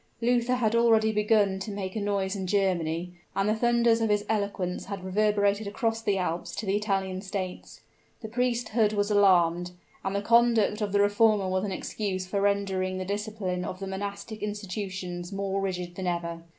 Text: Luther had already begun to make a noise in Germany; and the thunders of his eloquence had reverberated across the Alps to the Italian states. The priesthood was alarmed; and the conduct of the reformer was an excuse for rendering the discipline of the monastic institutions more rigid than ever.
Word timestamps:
Luther 0.19 0.55
had 0.55 0.73
already 0.73 1.11
begun 1.11 1.59
to 1.59 1.69
make 1.69 1.95
a 1.95 2.01
noise 2.01 2.35
in 2.35 2.47
Germany; 2.47 3.13
and 3.35 3.47
the 3.47 3.53
thunders 3.53 4.01
of 4.01 4.09
his 4.09 4.25
eloquence 4.27 4.85
had 4.85 5.03
reverberated 5.03 5.67
across 5.67 6.01
the 6.01 6.17
Alps 6.17 6.55
to 6.55 6.65
the 6.65 6.75
Italian 6.75 7.21
states. 7.21 7.81
The 8.23 8.27
priesthood 8.27 8.93
was 8.93 9.11
alarmed; 9.11 9.73
and 10.03 10.15
the 10.15 10.23
conduct 10.23 10.81
of 10.81 10.91
the 10.91 11.01
reformer 11.01 11.47
was 11.47 11.63
an 11.63 11.71
excuse 11.71 12.25
for 12.25 12.41
rendering 12.41 12.97
the 12.97 13.05
discipline 13.05 13.63
of 13.63 13.77
the 13.79 13.85
monastic 13.85 14.41
institutions 14.41 15.31
more 15.31 15.61
rigid 15.61 15.93
than 15.93 16.07
ever. 16.07 16.45